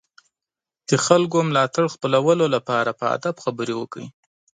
[0.89, 4.07] د خلکو ملاتړ خپلولو لپاره په ادب خبرې وکړئ.